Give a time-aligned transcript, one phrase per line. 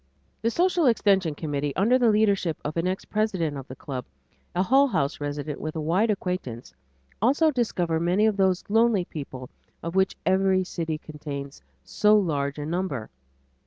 [0.41, 4.03] This social extension committee under the leadership of an ex president of the Club,
[4.55, 6.73] a Hull House resident with a wide acquaintance,
[7.21, 9.51] also discover many of those lonely people
[9.83, 13.11] of which every city contains so large a number.